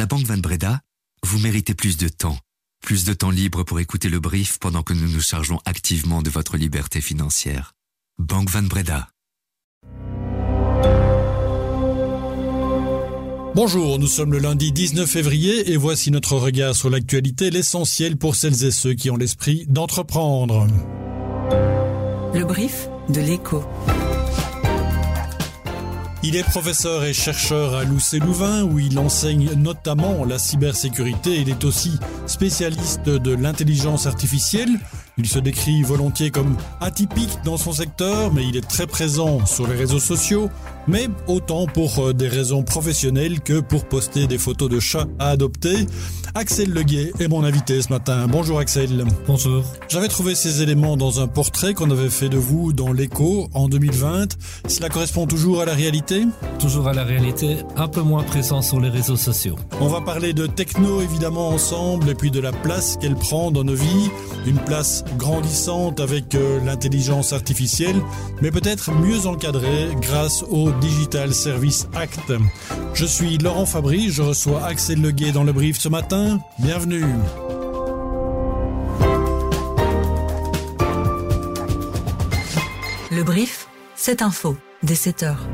la 0.00 0.06
Banque 0.06 0.24
Van 0.24 0.38
Breda, 0.38 0.80
vous 1.26 1.38
méritez 1.40 1.74
plus 1.74 1.98
de 1.98 2.08
temps. 2.08 2.38
Plus 2.80 3.04
de 3.04 3.12
temps 3.12 3.28
libre 3.28 3.64
pour 3.64 3.80
écouter 3.80 4.08
le 4.08 4.18
brief 4.18 4.58
pendant 4.58 4.82
que 4.82 4.94
nous 4.94 5.06
nous 5.06 5.20
chargeons 5.20 5.60
activement 5.66 6.22
de 6.22 6.30
votre 6.30 6.56
liberté 6.56 7.02
financière. 7.02 7.74
Banque 8.18 8.48
Van 8.48 8.62
Breda. 8.62 9.10
Bonjour, 13.54 13.98
nous 13.98 14.06
sommes 14.06 14.32
le 14.32 14.38
lundi 14.38 14.72
19 14.72 15.06
février 15.06 15.70
et 15.70 15.76
voici 15.76 16.10
notre 16.10 16.36
regard 16.38 16.74
sur 16.74 16.88
l'actualité, 16.88 17.50
l'essentiel 17.50 18.16
pour 18.16 18.36
celles 18.36 18.64
et 18.64 18.70
ceux 18.70 18.94
qui 18.94 19.10
ont 19.10 19.18
l'esprit 19.18 19.66
d'entreprendre. 19.68 20.66
Le 22.32 22.44
brief 22.46 22.88
de 23.10 23.20
l'écho. 23.20 23.62
Il 26.22 26.36
est 26.36 26.42
professeur 26.42 27.04
et 27.04 27.14
chercheur 27.14 27.74
à 27.74 27.84
Loussé-Louvain 27.84 28.64
où 28.64 28.78
il 28.78 28.98
enseigne 28.98 29.54
notamment 29.54 30.26
la 30.26 30.38
cybersécurité. 30.38 31.36
Il 31.36 31.48
est 31.48 31.64
aussi 31.64 31.98
spécialiste 32.26 33.08
de 33.08 33.34
l'intelligence 33.34 34.06
artificielle. 34.06 34.68
Il 35.22 35.28
se 35.28 35.38
décrit 35.38 35.82
volontiers 35.82 36.30
comme 36.30 36.56
atypique 36.80 37.40
dans 37.44 37.58
son 37.58 37.72
secteur, 37.72 38.32
mais 38.32 38.42
il 38.42 38.56
est 38.56 38.66
très 38.66 38.86
présent 38.86 39.44
sur 39.44 39.68
les 39.68 39.76
réseaux 39.76 39.98
sociaux, 39.98 40.48
mais 40.88 41.08
autant 41.26 41.66
pour 41.66 41.98
euh, 41.98 42.14
des 42.14 42.26
raisons 42.26 42.62
professionnelles 42.62 43.40
que 43.40 43.60
pour 43.60 43.84
poster 43.84 44.26
des 44.26 44.38
photos 44.38 44.70
de 44.70 44.80
chats 44.80 45.06
à 45.18 45.28
adopter. 45.28 45.86
Axel 46.34 46.70
Leguet 46.70 47.12
est 47.18 47.28
mon 47.28 47.44
invité 47.44 47.82
ce 47.82 47.90
matin. 47.90 48.28
Bonjour 48.28 48.60
Axel. 48.60 49.04
Bonjour. 49.26 49.64
J'avais 49.88 50.08
trouvé 50.08 50.34
ces 50.34 50.62
éléments 50.62 50.96
dans 50.96 51.20
un 51.20 51.26
portrait 51.26 51.74
qu'on 51.74 51.90
avait 51.90 52.08
fait 52.08 52.28
de 52.28 52.38
vous 52.38 52.72
dans 52.72 52.92
l'écho 52.92 53.48
en 53.52 53.68
2020. 53.68 54.38
Cela 54.68 54.88
correspond 54.88 55.26
toujours 55.26 55.60
à 55.60 55.64
la 55.64 55.74
réalité? 55.74 56.24
Toujours 56.58 56.88
à 56.88 56.94
la 56.94 57.04
réalité, 57.04 57.58
un 57.76 57.88
peu 57.88 58.00
moins 58.02 58.22
présent 58.22 58.62
sur 58.62 58.80
les 58.80 58.88
réseaux 58.88 59.16
sociaux. 59.16 59.56
On 59.80 59.88
va 59.88 60.00
parler 60.00 60.32
de 60.32 60.46
techno 60.46 61.02
évidemment 61.02 61.48
ensemble 61.48 62.08
et 62.08 62.14
puis 62.14 62.30
de 62.30 62.40
la 62.40 62.52
place 62.52 62.96
qu'elle 62.96 63.16
prend 63.16 63.50
dans 63.50 63.64
nos 63.64 63.74
vies. 63.74 64.10
Une 64.46 64.58
place 64.58 65.04
grandissante 65.16 66.00
avec 66.00 66.34
euh, 66.34 66.60
l'intelligence 66.64 67.32
artificielle, 67.32 67.96
mais 68.42 68.50
peut-être 68.50 68.92
mieux 68.92 69.26
encadrée 69.26 69.88
grâce 70.00 70.42
au 70.42 70.70
Digital 70.72 71.32
Service 71.34 71.88
Act. 71.94 72.32
Je 72.94 73.04
suis 73.06 73.38
Laurent 73.38 73.66
Fabry, 73.66 74.10
je 74.10 74.22
reçois 74.22 74.64
Axel 74.64 75.00
Leguet 75.00 75.32
dans 75.32 75.44
le 75.44 75.52
brief 75.52 75.78
ce 75.78 75.88
matin. 75.88 76.40
Bienvenue. 76.58 77.04
Le 83.10 83.22
brief, 83.24 83.66
c'est 83.96 84.22
info, 84.22 84.56
dès 84.82 84.94
7 84.94 85.24
heures. 85.24 85.46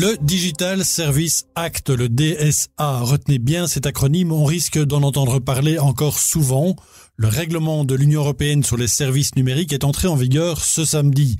Le 0.00 0.16
Digital 0.22 0.84
Service 0.84 1.46
Act, 1.56 1.90
le 1.90 2.08
DSA, 2.08 3.00
retenez 3.00 3.40
bien 3.40 3.66
cet 3.66 3.84
acronyme, 3.84 4.30
on 4.30 4.44
risque 4.44 4.78
d'en 4.78 5.02
entendre 5.02 5.40
parler 5.40 5.80
encore 5.80 6.20
souvent. 6.20 6.76
Le 7.16 7.26
règlement 7.26 7.84
de 7.84 7.96
l'Union 7.96 8.20
européenne 8.20 8.62
sur 8.62 8.76
les 8.76 8.86
services 8.86 9.34
numériques 9.34 9.72
est 9.72 9.82
entré 9.82 10.06
en 10.06 10.14
vigueur 10.14 10.64
ce 10.64 10.84
samedi. 10.84 11.36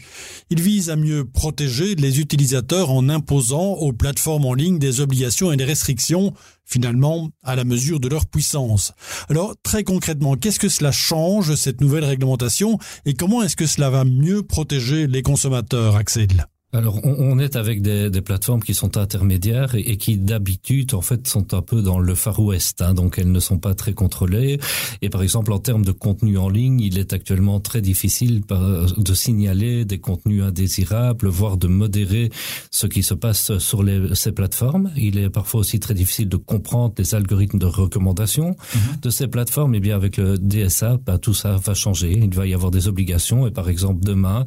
Il 0.50 0.60
vise 0.60 0.90
à 0.90 0.96
mieux 0.96 1.24
protéger 1.24 1.94
les 1.94 2.18
utilisateurs 2.18 2.90
en 2.90 3.08
imposant 3.08 3.74
aux 3.74 3.92
plateformes 3.92 4.46
en 4.46 4.54
ligne 4.54 4.80
des 4.80 5.00
obligations 5.00 5.52
et 5.52 5.56
des 5.56 5.64
restrictions, 5.64 6.34
finalement 6.64 7.30
à 7.44 7.54
la 7.54 7.62
mesure 7.62 8.00
de 8.00 8.08
leur 8.08 8.26
puissance. 8.26 8.90
Alors 9.28 9.54
très 9.62 9.84
concrètement, 9.84 10.34
qu'est-ce 10.34 10.58
que 10.58 10.68
cela 10.68 10.90
change, 10.90 11.54
cette 11.54 11.80
nouvelle 11.80 12.04
réglementation, 12.04 12.76
et 13.06 13.14
comment 13.14 13.44
est-ce 13.44 13.54
que 13.54 13.66
cela 13.66 13.88
va 13.88 14.02
mieux 14.02 14.42
protéger 14.42 15.06
les 15.06 15.22
consommateurs, 15.22 15.94
Axel? 15.94 16.48
Alors, 16.74 17.00
on, 17.02 17.38
est 17.38 17.56
avec 17.56 17.80
des, 17.80 18.10
des, 18.10 18.20
plateformes 18.20 18.62
qui 18.62 18.74
sont 18.74 18.98
intermédiaires 18.98 19.74
et, 19.74 19.96
qui 19.96 20.18
d'habitude, 20.18 20.92
en 20.92 21.00
fait, 21.00 21.26
sont 21.26 21.54
un 21.54 21.62
peu 21.62 21.80
dans 21.80 21.98
le 21.98 22.14
Far 22.14 22.38
West. 22.40 22.82
Hein, 22.82 22.92
donc, 22.92 23.18
elles 23.18 23.32
ne 23.32 23.40
sont 23.40 23.56
pas 23.56 23.74
très 23.74 23.94
contrôlées. 23.94 24.60
Et 25.00 25.08
par 25.08 25.22
exemple, 25.22 25.50
en 25.52 25.60
termes 25.60 25.82
de 25.82 25.92
contenu 25.92 26.36
en 26.36 26.50
ligne, 26.50 26.80
il 26.80 26.98
est 26.98 27.14
actuellement 27.14 27.58
très 27.58 27.80
difficile 27.80 28.42
de 28.50 29.14
signaler 29.14 29.86
des 29.86 29.98
contenus 29.98 30.42
indésirables, 30.42 31.28
voire 31.28 31.56
de 31.56 31.68
modérer 31.68 32.28
ce 32.70 32.86
qui 32.86 33.02
se 33.02 33.14
passe 33.14 33.56
sur 33.56 33.82
les, 33.82 34.14
ces 34.14 34.32
plateformes. 34.32 34.90
Il 34.94 35.16
est 35.16 35.30
parfois 35.30 35.60
aussi 35.60 35.80
très 35.80 35.94
difficile 35.94 36.28
de 36.28 36.36
comprendre 36.36 36.92
les 36.98 37.14
algorithmes 37.14 37.58
de 37.58 37.66
recommandation 37.66 38.50
mm-hmm. 38.50 39.00
de 39.00 39.08
ces 39.08 39.26
plateformes. 39.26 39.74
Et 39.74 39.80
bien, 39.80 39.96
avec 39.96 40.18
le 40.18 40.36
DSA, 40.36 40.98
bah, 40.98 41.16
tout 41.16 41.32
ça 41.32 41.56
va 41.56 41.72
changer. 41.72 42.12
Il 42.12 42.34
va 42.34 42.46
y 42.46 42.52
avoir 42.52 42.70
des 42.70 42.88
obligations. 42.88 43.46
Et 43.46 43.50
par 43.50 43.70
exemple, 43.70 44.04
demain, 44.04 44.44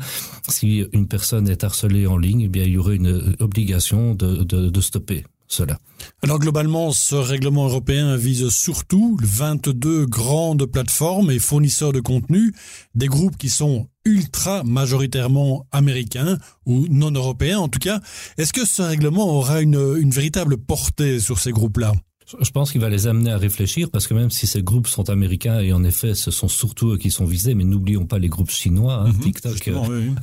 si 0.48 0.86
une 0.94 1.08
personne 1.08 1.50
est 1.50 1.64
harcelée 1.64 2.06
en 2.12 2.18
ligne, 2.18 2.42
eh 2.42 2.48
bien, 2.50 2.64
il 2.64 2.74
y 2.74 2.78
aurait 2.78 2.96
une 2.96 3.36
obligation 3.40 4.16
de, 4.16 4.44
de, 4.44 4.70
de 4.70 4.82
stopper 4.82 5.24
cela. 5.52 5.78
Alors 6.24 6.40
globalement, 6.40 6.92
ce 6.92 7.16
règlement 7.16 7.66
européen 7.66 8.16
vise 8.16 8.50
surtout 8.50 9.18
22 9.22 10.06
grandes 10.06 10.66
plateformes 10.66 11.30
et 11.30 11.40
fournisseurs 11.40 11.94
de 11.94 12.00
contenu, 12.00 12.54
des 12.96 13.08
groupes 13.08 13.38
qui 13.38 13.50
sont 13.50 13.88
ultra 14.06 14.64
majoritairement 14.64 15.68
américains 15.72 16.38
ou 16.66 16.88
non 16.90 17.12
européens 17.12 17.60
en 17.60 17.68
tout 17.68 17.80
cas. 17.80 18.00
Est-ce 18.38 18.54
que 18.54 18.66
ce 18.66 18.82
règlement 18.82 19.30
aura 19.30 19.62
une, 19.62 19.98
une 20.00 20.12
véritable 20.12 20.58
portée 20.58 21.20
sur 21.20 21.40
ces 21.40 21.52
groupes-là? 21.52 21.94
Je 22.40 22.52
pense 22.52 22.72
qu'il 22.72 22.82
va 22.82 22.90
les 22.90 23.08
amener 23.08 23.32
à 23.32 23.38
réfléchir 23.38 23.90
parce 23.92 24.08
que 24.08 24.14
même 24.14 24.30
si 24.30 24.48
ces 24.48 24.64
groupes 24.64 24.88
sont 24.88 25.10
américains 25.10 25.60
et 25.60 25.74
en 25.74 25.84
effet 25.84 26.14
ce 26.14 26.32
sont 26.32 26.48
surtout 26.48 26.92
eux 26.92 26.98
qui 26.98 27.12
sont 27.12 27.26
visés, 27.26 27.56
mais 27.56 27.64
n'oublions 27.64 28.06
pas 28.06 28.20
les 28.20 28.30
groupes 28.30 28.52
chinois, 28.52 29.04
hein, 29.06 29.10
mhm, 29.10 29.20
TikTok 29.20 29.68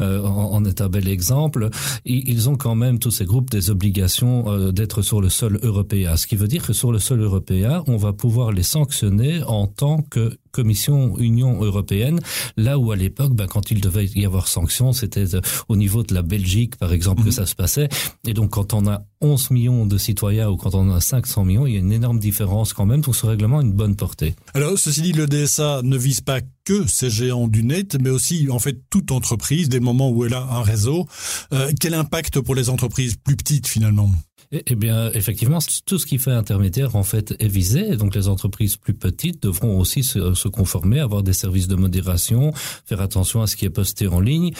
euh, 0.00 0.22
en, 0.22 0.64
est 0.64 0.80
un 0.80 0.88
bel 0.88 1.08
exemple. 1.08 1.70
Ils 2.04 2.48
ont 2.48 2.56
quand 2.56 2.74
même 2.74 2.98
tous 2.98 3.10
ces 3.10 3.24
groupes 3.24 3.50
des 3.50 3.70
obligations 3.70 4.50
euh, 4.50 4.72
d'être 4.72 5.02
sur 5.02 5.20
le 5.20 5.28
sol 5.28 5.58
européen, 5.62 6.16
ce 6.16 6.26
qui 6.26 6.36
veut 6.36 6.48
dire 6.48 6.66
que 6.66 6.72
sur 6.72 6.92
le 6.92 6.98
sol 6.98 7.20
européen, 7.20 7.82
on 7.86 7.96
va 7.96 8.12
pouvoir 8.12 8.52
les 8.52 8.62
sanctionner 8.62 9.42
en 9.44 9.66
tant 9.66 10.02
que 10.02 10.36
Commission 10.58 11.16
Union 11.18 11.62
européenne, 11.62 12.18
là 12.56 12.80
où 12.80 12.90
à 12.90 12.96
l'époque, 12.96 13.32
ben, 13.32 13.46
quand 13.46 13.70
il 13.70 13.80
devait 13.80 14.06
y 14.06 14.26
avoir 14.26 14.48
sanctions, 14.48 14.92
c'était 14.92 15.36
euh, 15.36 15.40
au 15.68 15.76
niveau 15.76 16.02
de 16.02 16.12
la 16.12 16.22
Belgique, 16.22 16.74
par 16.74 16.92
exemple, 16.92 17.22
que 17.22 17.28
mhm. 17.28 17.32
ça 17.32 17.46
se 17.46 17.54
passait. 17.54 17.88
Et 18.26 18.34
donc, 18.34 18.50
quand 18.50 18.74
on 18.74 18.88
a 18.88 19.04
11 19.20 19.52
millions 19.52 19.86
de 19.86 19.96
citoyens 19.98 20.48
ou 20.48 20.56
quand 20.56 20.74
on 20.74 20.90
a 20.90 21.00
500 21.00 21.44
millions, 21.44 21.66
il 21.66 21.74
y 21.74 21.76
a 21.76 21.78
une 21.78 21.92
énorme 21.92 22.18
différence 22.18 22.72
quand 22.72 22.86
même. 22.86 23.02
Donc, 23.02 23.14
ce 23.14 23.24
règlement 23.24 23.60
a 23.60 23.62
une 23.62 23.72
bonne 23.72 23.94
portée. 23.94 24.34
Alors, 24.52 24.76
ceci 24.76 25.00
dit, 25.00 25.12
le 25.12 25.28
DSA 25.28 25.82
ne 25.84 25.96
vise 25.96 26.22
pas 26.22 26.40
que 26.64 26.88
ces 26.88 27.08
géants 27.08 27.46
du 27.46 27.62
net, 27.62 27.96
mais 28.02 28.10
aussi 28.10 28.48
en 28.50 28.58
fait 28.58 28.80
toute 28.90 29.12
entreprise, 29.12 29.68
des 29.68 29.80
moments 29.80 30.10
où 30.10 30.24
elle 30.24 30.34
a 30.34 30.42
un 30.42 30.62
réseau. 30.62 31.06
Euh, 31.52 31.70
quel 31.78 31.94
impact 31.94 32.40
pour 32.40 32.56
les 32.56 32.68
entreprises 32.68 33.14
plus 33.14 33.36
petites 33.36 33.68
finalement? 33.68 34.10
Eh, 34.50 34.62
eh 34.66 34.74
bien, 34.76 35.10
effectivement, 35.12 35.58
tout 35.84 35.98
ce 35.98 36.06
qui 36.06 36.18
fait 36.18 36.30
intermédiaire 36.30 36.96
en 36.96 37.02
fait 37.02 37.34
est 37.38 37.48
visé. 37.48 37.96
donc, 37.96 38.14
les 38.14 38.28
entreprises 38.28 38.76
plus 38.76 38.94
petites 38.94 39.42
devront 39.42 39.78
aussi 39.78 40.02
se, 40.02 40.48
conformer, 40.48 41.00
avoir 41.00 41.22
des 41.22 41.32
services 41.34 41.68
de 41.68 41.76
modération, 41.76 42.52
faire 42.86 43.00
attention 43.00 43.42
à 43.42 43.46
ce 43.46 43.56
qui 43.56 43.66
est 43.66 43.70
posté 43.70 44.06
en 44.06 44.20
ligne. 44.20 44.52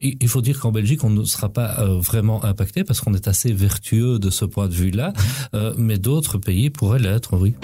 Il 0.00 0.28
faut 0.28 0.42
dire 0.42 0.60
qu'en 0.60 0.72
Belgique, 0.72 1.04
on 1.04 1.10
ne 1.10 1.24
sera 1.24 1.48
pas 1.48 1.80
euh, 1.80 1.98
vraiment 2.00 2.44
impacté 2.44 2.84
parce 2.84 3.00
qu'on 3.00 3.14
est 3.14 3.28
assez 3.28 3.52
vertueux 3.52 4.18
de 4.18 4.30
ce 4.30 4.44
point 4.44 4.68
de 4.68 4.74
vue-là, 4.74 5.10
mmh. 5.10 5.22
euh, 5.54 5.74
mais 5.78 5.98
d'autres 5.98 6.38
pays 6.38 6.70
pourraient 6.70 6.98
l'être, 6.98 7.36
oui. 7.36 7.54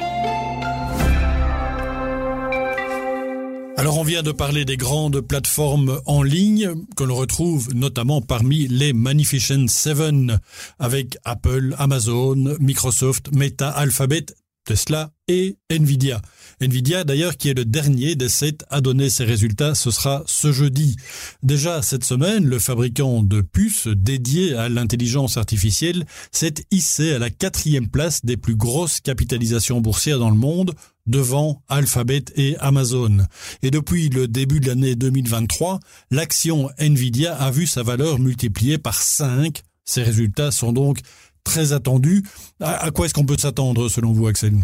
Alors 3.76 3.98
on 3.98 4.04
vient 4.04 4.22
de 4.22 4.32
parler 4.32 4.64
des 4.64 4.76
grandes 4.76 5.20
plateformes 5.20 6.00
en 6.06 6.22
ligne 6.22 6.72
que 6.96 7.04
l'on 7.04 7.16
retrouve 7.16 7.74
notamment 7.74 8.20
parmi 8.20 8.68
les 8.68 8.92
Magnificent 8.92 9.66
Seven 9.66 10.38
avec 10.78 11.16
Apple, 11.24 11.74
Amazon, 11.78 12.56
Microsoft, 12.60 13.34
Meta, 13.34 13.70
Alphabet, 13.70 14.26
Tesla 14.64 15.10
et 15.28 15.56
Nvidia. 15.70 16.20
Nvidia 16.60 17.04
d'ailleurs 17.04 17.36
qui 17.36 17.48
est 17.48 17.54
le 17.54 17.64
dernier 17.64 18.14
des 18.14 18.28
sept 18.28 18.64
à 18.70 18.80
donner 18.80 19.10
ses 19.10 19.24
résultats, 19.24 19.74
ce 19.74 19.90
sera 19.90 20.22
ce 20.26 20.52
jeudi. 20.52 20.96
Déjà 21.42 21.82
cette 21.82 22.04
semaine, 22.04 22.46
le 22.46 22.58
fabricant 22.58 23.22
de 23.22 23.40
puces 23.40 23.88
dédié 23.88 24.54
à 24.54 24.68
l'intelligence 24.68 25.36
artificielle 25.36 26.04
s'est 26.30 26.54
hissé 26.70 27.12
à 27.14 27.18
la 27.18 27.30
quatrième 27.30 27.88
place 27.88 28.24
des 28.24 28.36
plus 28.36 28.56
grosses 28.56 29.00
capitalisations 29.00 29.80
boursières 29.80 30.18
dans 30.18 30.30
le 30.30 30.36
monde, 30.36 30.74
devant 31.06 31.62
Alphabet 31.68 32.24
et 32.36 32.56
Amazon. 32.58 33.26
Et 33.62 33.70
depuis 33.70 34.08
le 34.08 34.28
début 34.28 34.60
de 34.60 34.68
l'année 34.68 34.94
2023, 34.94 35.80
l'action 36.10 36.70
Nvidia 36.78 37.34
a 37.34 37.50
vu 37.50 37.66
sa 37.66 37.82
valeur 37.82 38.18
multipliée 38.18 38.78
par 38.78 39.02
5. 39.02 39.62
Ces 39.84 40.02
résultats 40.02 40.52
sont 40.52 40.72
donc 40.72 41.00
très 41.44 41.72
attendu. 41.72 42.24
À, 42.60 42.90
quoi 42.90 43.06
est-ce 43.06 43.14
qu'on 43.14 43.24
peut 43.26 43.36
s'attendre 43.38 43.88
selon 43.88 44.12
vous, 44.12 44.26
Axel? 44.26 44.54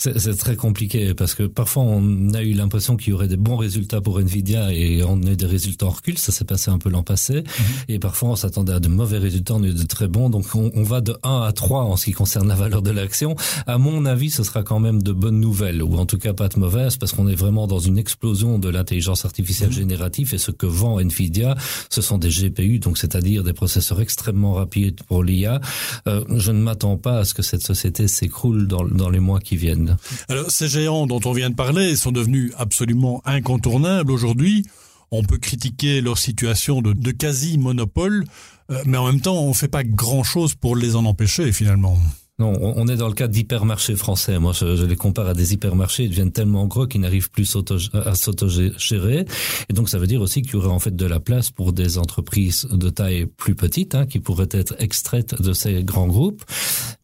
C'est 0.00 0.36
très 0.36 0.54
compliqué 0.54 1.12
parce 1.12 1.34
que 1.34 1.42
parfois 1.42 1.82
on 1.82 2.32
a 2.32 2.40
eu 2.42 2.52
l'impression 2.52 2.96
qu'il 2.96 3.08
y 3.10 3.12
aurait 3.12 3.26
des 3.26 3.36
bons 3.36 3.56
résultats 3.56 4.00
pour 4.00 4.20
Nvidia 4.20 4.72
et 4.72 5.02
on 5.02 5.20
a 5.24 5.32
eu 5.32 5.36
des 5.36 5.46
résultats 5.46 5.86
en 5.86 5.90
recul. 5.90 6.16
Ça 6.18 6.30
s'est 6.30 6.44
passé 6.44 6.70
un 6.70 6.78
peu 6.78 6.88
l'an 6.88 7.02
passé. 7.02 7.38
Mhm. 7.38 7.64
Et 7.88 7.98
parfois 7.98 8.28
on 8.28 8.36
s'attendait 8.36 8.74
à 8.74 8.78
de 8.78 8.86
mauvais 8.86 9.18
résultats, 9.18 9.54
on 9.54 9.62
a 9.64 9.66
eu 9.66 9.74
de 9.74 9.82
très 9.82 10.06
bons. 10.06 10.30
Donc 10.30 10.46
on, 10.54 10.70
on, 10.72 10.84
va 10.84 11.00
de 11.00 11.16
1 11.24 11.42
à 11.42 11.50
3 11.50 11.82
en 11.82 11.96
ce 11.96 12.04
qui 12.04 12.12
concerne 12.12 12.46
la 12.46 12.54
valeur 12.54 12.80
de 12.80 12.92
l'action. 12.92 13.34
À 13.66 13.76
mon 13.76 14.06
avis, 14.06 14.30
ce 14.30 14.44
sera 14.44 14.62
quand 14.62 14.78
même 14.78 15.02
de 15.02 15.10
bonnes 15.10 15.40
nouvelles 15.40 15.82
ou 15.82 15.96
en 15.96 16.06
tout 16.06 16.18
cas 16.18 16.32
pas 16.32 16.46
de 16.46 16.60
mauvaises 16.60 16.96
parce 16.96 17.10
qu'on 17.10 17.26
est 17.26 17.34
vraiment 17.34 17.66
dans 17.66 17.80
une 17.80 17.98
explosion 17.98 18.60
de 18.60 18.68
l'intelligence 18.68 19.24
artificielle 19.24 19.70
mhm. 19.70 19.76
générative 19.76 20.32
et 20.32 20.38
ce 20.38 20.52
que 20.52 20.66
vend 20.66 21.00
Nvidia, 21.00 21.56
ce 21.90 22.02
sont 22.02 22.18
des 22.18 22.28
GPU, 22.28 22.78
donc 22.78 22.98
c'est-à-dire 22.98 23.42
des 23.42 23.52
processeurs 23.52 24.00
extrêmement 24.00 24.52
rapides 24.52 25.02
pour 25.08 25.24
l'IA. 25.24 25.60
Euh, 26.06 26.22
je 26.36 26.52
ne 26.52 26.60
m'attends 26.60 26.98
pas 26.98 27.18
à 27.18 27.24
ce 27.24 27.34
que 27.34 27.42
cette 27.42 27.62
société 27.62 28.06
s'écroule 28.06 28.68
dans, 28.68 28.84
dans 28.84 29.10
les 29.10 29.18
mois 29.18 29.40
qui 29.40 29.56
viennent. 29.56 29.87
Alors, 30.28 30.50
ces 30.50 30.68
géants 30.68 31.06
dont 31.06 31.20
on 31.24 31.32
vient 31.32 31.50
de 31.50 31.54
parler 31.54 31.96
sont 31.96 32.12
devenus 32.12 32.52
absolument 32.56 33.22
incontournables 33.24 34.10
aujourd'hui. 34.10 34.64
On 35.10 35.22
peut 35.22 35.38
critiquer 35.38 36.00
leur 36.00 36.18
situation 36.18 36.82
de, 36.82 37.10
quasi-monopole, 37.10 38.24
euh, 38.70 38.82
mais 38.84 38.98
en 38.98 39.06
même 39.06 39.20
temps, 39.20 39.40
on 39.40 39.48
ne 39.48 39.54
fait 39.54 39.68
pas 39.68 39.84
grand-chose 39.84 40.54
pour 40.54 40.76
les 40.76 40.96
en 40.96 41.04
empêcher 41.04 41.50
finalement. 41.52 41.98
Non, 42.40 42.52
on 42.60 42.86
est 42.86 42.94
dans 42.94 43.08
le 43.08 43.14
cas 43.14 43.26
d'hypermarchés 43.26 43.96
français. 43.96 44.38
Moi, 44.38 44.52
je, 44.52 44.84
les 44.84 44.94
compare 44.94 45.26
à 45.26 45.34
des 45.34 45.54
hypermarchés. 45.54 46.04
Ils 46.04 46.10
deviennent 46.10 46.30
tellement 46.30 46.68
gros 46.68 46.86
qu'ils 46.86 47.00
n'arrivent 47.00 47.30
plus 47.30 47.56
à 47.94 48.14
s'autogérer. 48.14 49.26
Et 49.68 49.72
donc, 49.72 49.88
ça 49.88 49.98
veut 49.98 50.06
dire 50.06 50.20
aussi 50.20 50.42
qu'il 50.42 50.52
y 50.52 50.56
aurait 50.56 50.68
en 50.68 50.78
fait 50.78 50.94
de 50.94 51.04
la 51.04 51.18
place 51.18 51.50
pour 51.50 51.72
des 51.72 51.98
entreprises 51.98 52.68
de 52.70 52.90
taille 52.90 53.26
plus 53.26 53.56
petite, 53.56 53.96
hein, 53.96 54.06
qui 54.06 54.20
pourraient 54.20 54.48
être 54.52 54.76
extraites 54.78 55.42
de 55.42 55.52
ces 55.52 55.82
grands 55.82 56.06
groupes. 56.06 56.44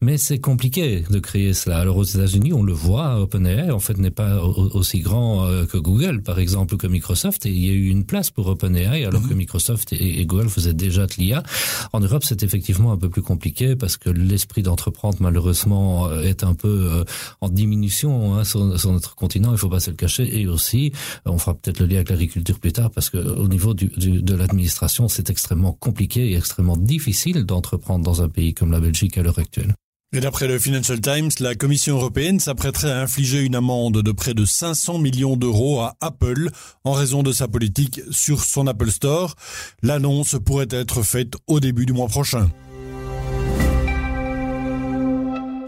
Mais 0.01 0.17
c'est 0.17 0.39
compliqué 0.39 1.03
de 1.09 1.19
créer 1.19 1.53
cela. 1.53 1.79
Alors, 1.79 1.97
aux 1.97 2.03
États-Unis, 2.03 2.53
on 2.53 2.63
le 2.63 2.71
voit, 2.71 3.19
OpenAI, 3.19 3.71
en 3.71 3.79
fait, 3.79 3.97
n'est 3.97 4.11
pas 4.11 4.41
aussi 4.41 4.99
grand 4.99 5.45
euh, 5.45 5.65
que 5.65 5.77
Google, 5.77 6.21
par 6.21 6.39
exemple, 6.39 6.75
ou 6.75 6.77
que 6.77 6.87
Microsoft. 6.87 7.45
Et 7.45 7.49
il 7.49 7.65
y 7.65 7.69
a 7.69 7.73
eu 7.73 7.89
une 7.89 8.05
place 8.05 8.31
pour 8.31 8.47
OpenAI, 8.47 9.03
alors 9.03 9.21
que 9.21 9.33
mhm. 9.33 9.39
Microsoft 9.39 9.91
et, 9.91 10.25
Google 10.25 10.47
faisaient 10.47 10.73
déjà 10.73 11.07
de 11.07 11.13
l'IA. 11.17 11.43
En 11.91 11.99
Europe, 11.99 12.23
c'est 12.23 12.41
effectivement 12.41 12.93
un 12.93 12.97
peu 12.97 13.09
plus 13.09 13.21
compliqué 13.21 13.75
parce 13.75 13.97
que 13.97 14.09
l'esprit 14.09 14.63
d'entreprendre 14.63 15.24
malheureusement 15.25 16.07
euh, 16.07 16.21
est 16.21 16.43
un 16.43 16.53
peu 16.53 16.67
euh, 16.91 17.03
en 17.41 17.49
diminution 17.49 18.35
hein, 18.35 18.43
sur, 18.43 18.63
notre 18.63 19.15
continent, 19.15 19.51
il 19.51 19.57
faut 19.57 19.69
pas 19.69 19.79
se 19.79 19.89
le 19.89 19.95
cacher. 19.95 20.39
Et 20.39 20.47
aussi, 20.47 20.91
euh, 21.27 21.31
on 21.31 21.37
fera 21.37 21.55
peut-être 21.55 21.79
le 21.79 21.87
lien 21.87 21.97
avec 21.97 22.09
l'agriculture 22.09 22.59
plus 22.59 22.73
tard, 22.73 22.91
parce 22.91 23.09
que 23.09 23.17
au 23.17 23.47
niveau 23.47 23.73
de 23.73 24.35
l'administration, 24.35 25.07
c'est 25.07 25.29
extrêmement 25.29 25.73
compliqué 25.73 26.31
et 26.31 26.35
extrêmement 26.37 26.77
difficile 26.77 27.45
d'entreprendre 27.45 28.05
dans 28.05 28.21
un 28.21 28.29
pays 28.29 28.53
comme 28.53 28.71
la 28.71 28.79
Belgique 28.79 29.17
à 29.17 29.23
l'heure 29.23 29.39
actuelle. 29.39 29.73
Et 30.13 30.21
d'après 30.21 30.47
le 30.47 30.59
Financial 30.59 31.01
Times, 31.01 31.31
la 31.39 31.55
Commission 31.55 31.97
européenne 31.97 32.39
s'apprêterait 32.39 32.91
à 32.91 33.01
infliger 33.01 33.41
une 33.41 33.55
amende 33.55 34.01
de 34.01 34.11
près 34.11 34.33
de 34.33 34.45
500 34.45 34.99
millions 34.99 35.35
d'euros 35.35 35.81
à 35.81 35.95
Apple 35.99 36.51
en 36.85 36.93
raison 36.93 37.21
de 37.21 37.33
sa 37.33 37.49
politique 37.49 37.99
sur 38.11 38.41
son 38.41 38.67
Apple 38.67 38.91
Store. 38.91 39.35
L'annonce 39.83 40.37
pourrait 40.45 40.67
être 40.69 41.01
faite 41.01 41.33
au 41.47 41.59
début 41.59 41.85
du 41.85 41.91
mois 41.91 42.07
prochain. 42.07 42.49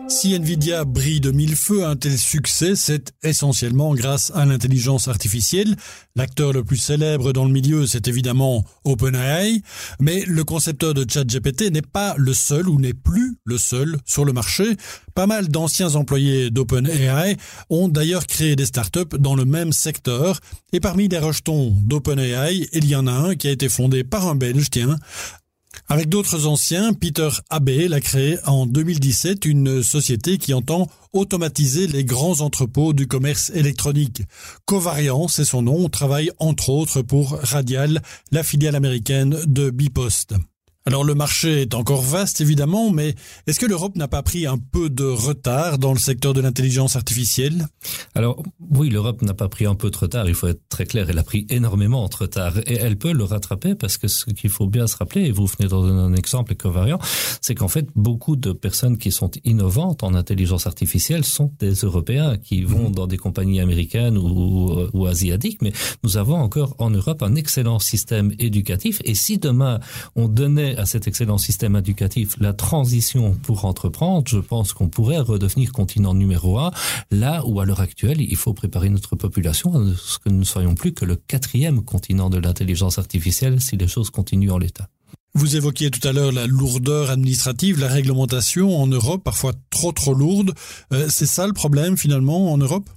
Si 0.10 0.34
Nvidia 0.34 0.86
brille 0.86 1.20
de 1.20 1.32
mille 1.32 1.56
feux, 1.58 1.86
un 1.86 1.98
tel 1.98 2.18
succès, 2.18 2.76
c'est 2.76 3.14
essentiellement 3.24 3.94
grâce 3.94 4.32
à 4.34 4.46
l'intelligence 4.46 5.10
artificielle. 5.10 5.76
L'acteur 6.16 6.54
le 6.54 6.64
plus 6.64 6.78
célèbre 6.78 7.34
dans 7.34 7.44
le 7.44 7.52
milieu, 7.52 7.86
c'est 7.86 8.08
évidemment 8.08 8.64
OpenAI, 8.86 9.62
mais 10.00 10.24
le 10.26 10.44
concepteur 10.46 10.94
de 10.94 11.06
ChatGPT 11.08 11.72
n'est 11.72 11.82
pas 11.82 12.16
le 12.18 12.34
seul 12.34 12.70
ou 12.70 12.80
n'est 12.80 12.94
plus 12.94 13.38
le 13.44 13.58
seul 13.58 13.98
sur 14.06 14.24
le 14.24 14.32
marché. 14.32 14.78
Pas 15.14 15.28
mal 15.28 15.50
d'anciens 15.50 15.96
employés 15.96 16.52
d'OpenAI 16.52 17.36
ont 17.70 17.90
d'ailleurs 17.90 18.28
créé 18.28 18.56
des 18.56 18.66
startups 18.66 19.18
dans 19.20 19.36
le 19.36 19.46
même 19.46 19.74
secteur, 19.74 20.40
et 20.72 20.80
parmi 20.80 21.10
les 21.10 21.20
rejetons 21.20 21.76
d'OpenAI, 21.84 22.70
il 22.72 22.86
y 22.86 22.96
en 22.96 23.08
a 23.08 23.12
un 23.12 23.36
qui 23.36 23.50
a 23.50 23.52
été 23.52 23.68
fondé 23.68 24.06
par 24.06 24.28
un 24.28 24.36
Belge, 24.36 24.70
tiens, 24.72 24.96
avec 25.90 26.10
d'autres 26.10 26.48
anciens, 26.48 26.94
Peter 26.94 27.30
Abbey 27.50 27.94
a 27.94 28.02
créé 28.02 28.38
en 28.46 28.66
2017 28.66 29.46
une 29.46 29.82
société 29.84 30.38
qui 30.38 30.54
entend 30.54 30.90
automatiser 31.14 31.88
les 31.88 32.04
grands 32.04 32.42
entrepôts 32.42 32.92
du 32.92 33.08
commerce 33.08 33.52
électronique. 33.52 34.24
Covariant, 34.66 35.30
c'est 35.30 35.46
son 35.46 35.62
nom, 35.62 35.88
travaille 35.88 36.32
entre 36.40 36.70
autres 36.70 37.02
pour 37.02 37.40
Radial, 37.42 38.02
la 38.32 38.44
filiale 38.44 38.76
américaine 38.76 39.38
de 39.46 39.70
Bipost. 39.70 40.36
Alors 40.88 41.04
le 41.04 41.16
marché 41.16 41.64
est 41.64 41.74
encore 41.74 42.02
vaste 42.02 42.40
évidemment, 42.40 42.92
mais 42.92 43.14
est-ce 43.46 43.60
que 43.60 43.66
l'Europe 43.66 43.98
n'a 43.98 44.08
pas 44.08 44.24
pris 44.24 44.46
un 44.46 44.58
peu 44.58 44.90
de 44.90 45.04
retard 45.04 45.80
dans 45.80 45.92
le 45.92 46.00
secteur 46.00 46.34
de 46.34 46.40
l'intelligence 46.40 46.96
artificielle? 46.96 47.68
Alors 48.16 48.42
oui, 48.72 48.90
l'Europe 48.90 49.22
n'a 49.22 49.34
pas 49.34 49.50
pris 49.50 49.66
un 49.66 49.76
peu 49.76 49.92
de 49.92 49.98
retard, 49.98 50.30
il 50.30 50.34
faut 50.34 50.48
être 50.48 50.62
très 50.70 50.86
clair, 50.86 51.10
elle 51.10 51.18
a 51.18 51.24
pris 51.24 51.46
énormément 51.50 52.08
de 52.08 52.16
retard 52.16 52.60
et 52.60 52.76
elle 52.76 52.96
peut 52.96 53.12
le 53.12 53.26
rattraper 53.26 53.76
parce 53.76 53.98
que 53.98 54.08
ce 54.08 54.24
qu'il 54.28 54.50
faut 54.50 54.68
bien 54.68 54.88
se 54.88 54.96
rappeler, 54.96 55.26
et 55.26 55.32
vous 55.34 55.46
venez 55.46 55.68
dans 55.68 55.84
un 55.84 56.14
exemple 56.14 56.56
covariant, 56.56 57.00
c'est 57.42 57.54
qu'en 57.54 57.68
fait 57.68 57.90
beaucoup 57.98 58.38
de 58.38 58.54
personnes 58.54 58.98
qui 58.98 59.12
sont 59.12 59.32
innovantes 59.44 60.04
en 60.04 60.14
intelligence 60.14 60.68
artificielle 60.68 61.26
sont 61.26 61.52
des 61.60 61.74
Européens 61.74 62.38
qui 62.38 62.64
vont 62.64 62.92
mmh. 62.92 62.96
dans 62.96 63.08
des 63.08 63.18
compagnies 63.18 63.60
américaines 63.60 64.18
ou, 64.18 64.88
ou 64.94 65.06
asiatiques, 65.06 65.62
mais 65.62 65.74
nous 66.06 66.16
avons 66.16 66.38
encore 66.38 66.78
en 66.78 66.92
Europe 66.92 67.24
un 67.24 67.36
excellent 67.36 67.80
système 67.80 68.32
éducatif 68.40 69.02
et 69.04 69.16
si 69.16 69.38
demain 69.38 69.82
on 70.16 70.30
donnait 70.30 70.77
à 70.78 70.86
cet 70.86 71.08
excellent 71.08 71.38
système 71.38 71.76
éducatif 71.76 72.36
la 72.40 72.54
transition 72.54 73.34
pour 73.34 73.66
entreprendre, 73.66 74.28
je 74.28 74.38
pense 74.38 74.74
qu'on 74.74 74.90
pourrait 74.90 75.20
redevenir 75.20 75.72
continent 75.72 76.14
numéro 76.14 76.60
un, 76.60 76.72
là 77.12 77.46
où 77.46 77.60
à 77.60 77.66
l'heure 77.66 77.82
actuelle, 77.82 78.22
il 78.22 78.36
faut 78.36 78.54
préparer 78.54 78.90
notre 78.90 79.16
population 79.16 79.74
à 79.74 79.94
ce 79.98 80.20
que 80.20 80.30
nous 80.30 80.40
ne 80.40 80.44
soyons 80.44 80.76
plus 80.76 80.94
que 80.94 81.06
le 81.06 81.16
quatrième 81.16 81.84
continent 81.84 82.30
de 82.30 82.38
l'intelligence 82.38 82.98
artificielle 82.98 83.62
si 83.62 83.78
les 83.78 83.88
choses 83.88 84.10
continuent 84.10 84.52
en 84.52 84.58
l'état. 84.58 84.88
Vous 85.34 85.56
évoquiez 85.56 85.92
tout 85.92 86.06
à 86.08 86.14
l'heure 86.14 86.32
la 86.32 86.48
lourdeur 86.48 87.12
administrative, 87.12 87.80
la 87.80 87.88
réglementation 87.88 88.76
en 88.76 88.88
Europe, 88.88 89.24
parfois 89.24 89.54
trop 89.70 89.92
trop 89.92 90.14
lourde. 90.14 90.54
Euh, 90.94 91.08
c'est 91.10 91.28
ça 91.28 91.46
le 91.46 91.54
problème 91.54 91.98
finalement 91.98 92.52
en 92.52 92.58
Europe? 92.58 92.90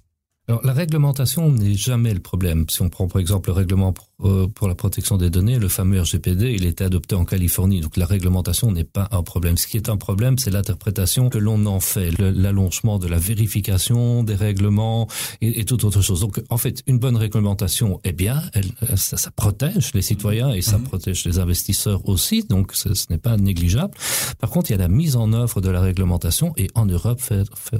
Alors, 0.50 0.64
la 0.64 0.72
réglementation 0.72 1.52
n'est 1.52 1.76
jamais 1.76 2.12
le 2.12 2.18
problème. 2.18 2.64
Si 2.68 2.82
on 2.82 2.88
prend 2.88 3.06
par 3.06 3.20
exemple 3.20 3.50
le 3.50 3.52
règlement 3.52 3.94
euh, 4.24 4.48
pour 4.48 4.66
la 4.66 4.74
protection 4.74 5.16
des 5.16 5.30
données, 5.30 5.60
le 5.60 5.68
fameux 5.68 6.00
RGPD, 6.00 6.52
il 6.52 6.66
était 6.66 6.82
adopté 6.82 7.14
en 7.14 7.24
Californie. 7.24 7.80
Donc 7.80 7.96
la 7.96 8.04
réglementation 8.04 8.72
n'est 8.72 8.82
pas 8.82 9.08
un 9.12 9.22
problème. 9.22 9.56
Ce 9.56 9.68
qui 9.68 9.76
est 9.76 9.88
un 9.88 9.96
problème, 9.96 10.38
c'est 10.38 10.50
l'interprétation 10.50 11.28
que 11.28 11.38
l'on 11.38 11.66
en 11.66 11.78
fait, 11.78 12.10
l'allongement 12.18 12.98
de 12.98 13.06
la 13.06 13.18
vérification 13.18 14.24
des 14.24 14.34
règlements 14.34 15.06
et, 15.40 15.60
et, 15.60 15.64
toute 15.64 15.84
autre 15.84 16.02
chose. 16.02 16.18
Donc 16.18 16.42
en 16.48 16.56
fait, 16.56 16.82
une 16.88 16.98
bonne 16.98 17.16
réglementation 17.16 18.00
est 18.02 18.12
bien, 18.12 18.42
elle, 18.52 18.72
ça, 18.96 19.16
ça 19.16 19.30
protège 19.30 19.94
les 19.94 20.02
citoyens 20.02 20.52
et 20.52 20.62
ça 20.62 20.78
mhm. 20.78 20.84
protège 20.84 21.24
les 21.26 21.38
investisseurs 21.38 22.08
aussi. 22.08 22.42
Donc 22.42 22.72
ce, 22.74 22.92
ce 22.94 23.06
n'est 23.08 23.18
pas 23.18 23.36
négligeable. 23.36 23.94
Par 24.40 24.50
contre, 24.50 24.70
il 24.70 24.72
y 24.72 24.76
a 24.76 24.78
la 24.78 24.88
mise 24.88 25.14
en 25.14 25.32
œuvre 25.32 25.60
de 25.60 25.70
la 25.70 25.80
réglementation 25.80 26.54
et 26.56 26.66
en 26.74 26.86
Europe, 26.86 27.20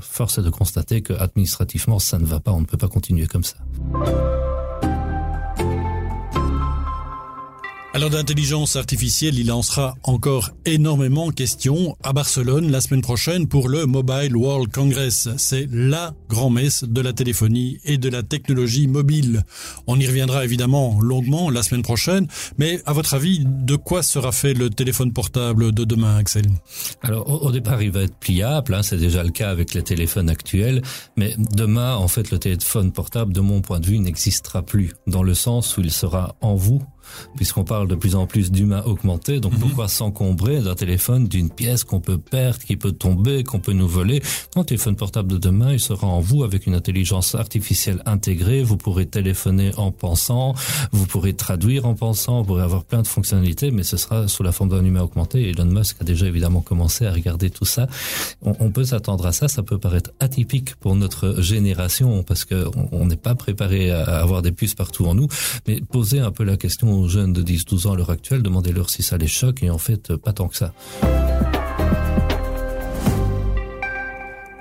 force 0.01 0.39
est 0.39 0.43
de 0.43 0.51
constater 0.51 1.03
que 1.03 1.15
administrativement, 1.15 1.99
ça 1.99 2.21
ne 2.21 2.27
va 2.27 2.39
pas. 2.39 2.60
On 2.61 2.65
ne 2.65 2.67
peut 2.67 2.77
pas 2.77 2.89
continuer 2.89 3.27
comme 3.27 3.43
ça. 3.43 3.57
Alors 7.93 8.11
d'intelligence 8.11 8.77
artificielle, 8.77 9.37
il 9.37 9.49
lancera 9.49 9.97
encore 10.05 10.51
énormément 10.65 11.27
de 11.27 11.35
questions 11.35 11.97
à 12.05 12.13
Barcelone 12.13 12.71
la 12.71 12.81
semaine 12.81 13.03
prochaine 13.03 13.49
pour 13.49 13.69
le 13.69 13.85
Mobile 13.85 14.37
World 14.37 14.71
Congress. 14.71 15.29
C'est 15.39 15.69
la 15.73 16.15
grand-messe 16.29 16.85
de 16.85 17.01
la 17.01 17.13
téléphonie 17.13 17.79
et 17.85 17.99
de 17.99 18.09
la 18.09 18.23
technologie 18.23 18.87
mobile. 18.87 19.43
On 19.89 19.99
y 19.99 20.07
reviendra 20.07 20.45
évidemment 20.45 21.01
longuement 21.01 21.51
la 21.51 21.65
semaine 21.65 21.83
prochaine, 21.83 22.29
mais 22.59 22.81
à 22.87 22.93
votre 22.93 23.15
avis, 23.15 23.43
de 23.45 23.75
quoi 23.75 24.05
sera 24.05 24.31
fait 24.31 24.55
le 24.55 24.71
téléphone 24.71 25.13
portable 25.13 25.73
de 25.73 25.83
demain, 25.83 26.17
Axel? 26.17 26.47
Alors 27.03 27.43
au, 27.43 27.51
départ, 27.51 27.83
il 27.83 27.91
va 27.91 28.03
être 28.03 28.17
pliable, 28.17 28.73
hein, 28.73 28.85
c'est 28.85 28.99
déjà 28.99 29.25
le 29.25 29.31
cas 29.31 29.51
avec 29.51 29.75
les 29.75 29.83
téléphones 29.83 30.31
actuels, 30.31 30.81
mais 31.17 31.35
demain, 31.37 31.97
en 31.97 32.07
fait, 32.07 32.31
le 32.31 32.39
téléphone 32.39 32.93
portable, 32.93 33.33
de 33.33 33.41
mon 33.41 33.63
point 33.63 33.81
de 33.81 33.87
vue, 33.87 33.99
n'existera 33.99 34.63
plus, 34.63 34.93
dans 35.09 35.25
le 35.25 35.35
sens 35.35 35.77
où 35.77 35.81
il 35.81 35.91
sera 35.91 36.37
en 36.41 36.55
vous 36.55 36.81
puisqu'on 37.37 37.65
parle 37.65 37.89
de 37.89 37.95
plus 37.95 38.15
en 38.15 38.27
plus 38.27 38.51
d'humains 38.51 38.83
augmentés. 38.85 39.41
Donc 39.41 39.53
mhm. 39.53 39.61
pourquoi 39.61 39.89
s'encombrer 39.89 40.61
d'un 40.61 40.75
téléphone, 40.75 41.29
d'une 41.29 41.51
pièce 41.51 41.85
qu'on 41.85 42.01
peut 42.01 42.19
perdre, 42.19 42.59
qui 42.59 42.77
peut 42.77 42.93
tomber, 42.93 43.45
qu'on 43.45 43.61
peut 43.61 43.73
nous 43.73 43.89
voler? 43.89 44.23
Un 44.57 44.65
téléphone 44.65 44.97
portable 44.97 45.33
de 45.33 45.39
demain, 45.39 45.73
il 45.73 45.81
sera 45.81 46.07
en 46.07 46.21
vous 46.21 46.45
avec 46.45 46.67
une 46.67 46.75
intelligence 46.75 47.35
artificielle 47.35 48.03
intégrée. 48.07 48.63
Vous 48.63 48.77
pourrez 48.77 49.07
téléphoner 49.07 49.73
en 49.77 49.91
pensant, 49.91 50.55
vous 50.93 51.07
pourrez 51.07 51.35
traduire 51.35 51.87
en 51.87 51.95
pensant, 51.95 52.41
vous 52.41 52.47
pourrez 52.47 52.63
avoir 52.63 52.85
plein 52.85 53.03
de 53.03 53.07
fonctionnalités, 53.07 53.71
mais 53.71 53.83
ce 53.83 53.97
sera 53.97 54.29
sous 54.29 54.43
la 54.43 54.53
forme 54.53 54.71
d'un 54.71 54.85
humain 54.85 55.03
augmenté. 55.03 55.43
Et 55.43 55.51
Elon 55.51 55.67
Musk 55.67 55.97
a 56.01 56.05
déjà 56.05 56.27
évidemment 56.27 56.61
commencé 56.61 57.07
à 57.07 57.13
regarder 57.13 57.51
tout 57.51 57.65
ça. 57.65 57.87
On, 58.43 58.55
on 58.61 58.71
peut 58.71 58.85
s'attendre 58.85 59.27
à 59.27 59.33
ça. 59.33 59.49
Ça 59.49 59.63
peut 59.63 59.79
paraître 59.79 60.11
atypique 60.21 60.75
pour 60.77 60.95
notre 60.97 61.41
génération 61.41 62.23
parce 62.23 62.45
que 62.45 62.67
on 62.93 63.07
n'est 63.07 63.17
pas 63.17 63.35
préparé 63.35 63.91
à 63.91 64.21
avoir 64.21 64.43
des 64.43 64.53
puces 64.53 64.75
partout 64.75 65.07
en 65.07 65.15
nous. 65.15 65.29
Mais 65.67 65.81
poser 65.81 66.21
un 66.21 66.31
peu 66.31 66.45
la 66.45 66.57
question 66.57 67.00
aux 67.01 67.09
jeunes 67.09 67.33
de 67.33 67.43
10-12 67.43 67.89
ans 67.89 67.93
à 67.93 67.97
l'heure 67.97 68.11
actuelle, 68.11 68.43
demandez-leur 68.43 68.91
si 68.91 69.03
ça 69.03 69.17
les 69.17 69.29
choque, 69.29 69.63
et 69.63 69.71
en 69.71 69.79
fait, 69.79 70.15
pas 70.17 70.33
tant 70.33 70.49
que 70.49 70.57
ça. 70.57 70.73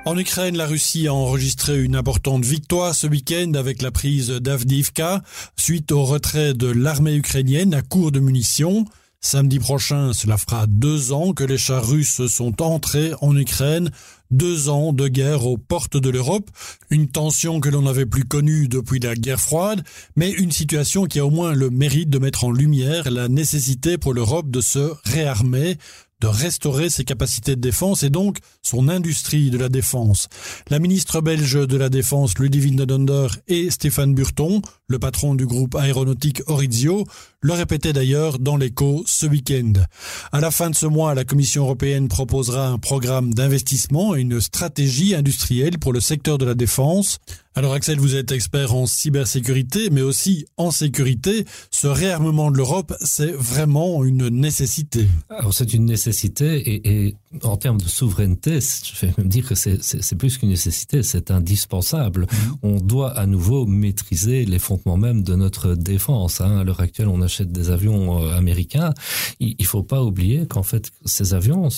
En 0.05 0.17
Ukraine, 0.17 0.57
la 0.57 0.65
Russie 0.65 1.07
a 1.07 1.13
enregistré 1.13 1.79
une 1.79 1.95
importante 1.95 2.43
victoire 2.43 2.95
ce 2.95 3.05
week-end 3.05 3.51
avec 3.53 3.83
la 3.83 3.91
prise 3.91 4.29
d'Avdivka 4.29 5.21
suite 5.55 5.91
au 5.91 6.03
retrait 6.03 6.55
de 6.55 6.67
l'armée 6.67 7.15
ukrainienne 7.15 7.75
à 7.75 7.83
court 7.83 8.11
de 8.11 8.19
munitions. 8.19 8.85
Samedi 9.21 9.59
prochain, 9.59 10.13
cela 10.13 10.37
fera 10.37 10.65
deux 10.65 11.11
ans 11.11 11.33
que 11.33 11.43
les 11.43 11.57
chars 11.59 11.87
russes 11.87 12.25
sont 12.25 12.61
entrés 12.61 13.11
en 13.21 13.35
Ukraine, 13.37 13.91
deux 14.31 14.69
ans 14.69 14.93
de 14.93 15.07
guerre 15.07 15.45
aux 15.45 15.57
portes 15.57 15.97
de 15.97 16.09
l'Europe, 16.09 16.49
une 16.89 17.09
tension 17.09 17.59
que 17.59 17.69
l'on 17.69 17.83
n'avait 17.83 18.05
plus 18.05 18.25
connue 18.25 18.67
depuis 18.67 18.99
la 18.99 19.15
guerre 19.15 19.39
froide, 19.39 19.83
mais 20.15 20.31
une 20.31 20.51
situation 20.51 21.05
qui 21.05 21.19
a 21.19 21.25
au 21.25 21.31
moins 21.31 21.53
le 21.53 21.69
mérite 21.69 22.09
de 22.09 22.19
mettre 22.19 22.43
en 22.43 22.51
lumière 22.51 23.09
la 23.09 23.27
nécessité 23.27 23.97
pour 23.97 24.13
l'Europe 24.13 24.49
de 24.49 24.61
se 24.61 24.93
réarmer, 25.05 25.77
de 26.21 26.27
restaurer 26.27 26.89
ses 26.89 27.05
capacités 27.05 27.55
de 27.55 27.61
défense 27.61 28.03
et 28.03 28.09
donc 28.09 28.39
son 28.61 28.89
industrie 28.89 29.49
de 29.49 29.57
la 29.57 29.69
défense. 29.69 30.27
La 30.69 30.79
ministre 30.79 31.21
belge 31.21 31.67
de 31.67 31.77
la 31.77 31.89
Défense, 31.89 32.37
Ludivine 32.37 32.85
Donder, 32.85 33.27
et 33.47 33.71
Stéphane 33.71 34.13
Burton, 34.13 34.61
le 34.87 34.99
patron 34.99 35.33
du 35.33 35.45
groupe 35.45 35.75
aéronautique 35.75 36.41
Orizio, 36.47 37.05
le 37.41 37.53
répétaient 37.53 37.93
d'ailleurs 37.93 38.37
dans 38.37 38.57
l'écho 38.57 39.03
ce 39.05 39.25
week-end. 39.25 39.73
À 40.31 40.41
la 40.41 40.51
fin 40.51 40.69
de 40.69 40.75
ce 40.75 40.85
mois, 40.85 41.15
la 41.15 41.23
Commission 41.23 41.63
européenne 41.63 42.09
proposera 42.09 42.67
un 42.67 42.77
programme 42.77 43.33
d'investissement 43.33 44.15
et 44.15 44.21
une 44.21 44.41
stratégie 44.41 45.15
industrielle 45.15 45.79
pour 45.79 45.93
le 45.93 46.01
secteur 46.01 46.37
de 46.37 46.45
la 46.45 46.53
défense. 46.53 47.19
Alors 47.55 47.73
Axel, 47.73 47.99
vous 47.99 48.15
êtes 48.15 48.31
expert 48.31 48.73
en 48.73 48.85
cybersécurité, 48.85 49.89
mais 49.89 50.01
aussi 50.01 50.45
en 50.55 50.71
sécurité. 50.71 51.45
Ce 51.71 51.87
réarmement 51.87 52.51
de 52.51 52.57
l'Europe, 52.57 52.93
c'est 53.01 53.31
vraiment 53.31 54.05
une 54.05 54.29
nécessité. 54.29 55.07
Alors 55.29 55.53
c'est 55.53 55.73
une 55.73 55.85
nécessité 55.85 56.57
et, 56.57 57.07
et, 57.07 57.15
en 57.43 57.57
termes 57.57 57.79
de 57.79 57.87
souveraineté, 57.87 58.59
je 58.61 59.05
vais 59.05 59.13
même 59.17 59.27
dire 59.27 59.47
que 59.47 59.55
c'est 59.55 60.15
plus 60.15 60.37
qu'une 60.37 60.49
nécessité, 60.49 61.03
c'est 61.03 61.31
indispensable. 61.31 62.21
Mmh. 62.21 62.53
On 62.63 62.75
doit 62.77 63.11
à 63.17 63.25
nouveau 63.25 63.65
maîtriser 63.65 64.45
les 64.45 64.59
fondements 64.59 64.97
même 64.97 65.23
de 65.23 65.35
notre 65.35 65.75
défense. 65.75 66.41
Hein. 66.41 66.59
À 66.59 66.63
l'heure 66.63 66.79
actuelle, 66.79 67.07
on 67.07 67.21
achète 67.29 67.51
des 67.51 67.69
avions 67.69 68.23
euh, 68.23 68.35
américains. 68.35 68.91
Il, 69.39 69.55
il 69.57 69.65
faut 69.65 69.83
pas 69.83 70.01
oublier 70.03 70.47
qu'en 70.47 70.63
fait, 70.63 70.91
ces 71.05 71.33
avions, 71.33 71.69